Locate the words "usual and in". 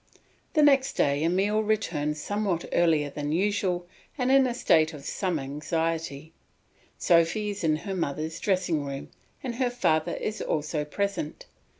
3.31-4.47